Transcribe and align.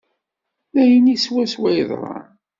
D 0.73 0.75
ayenni 0.81 1.15
swaswa 1.17 1.67
ay 1.69 1.75
yeḍran. 1.77 2.25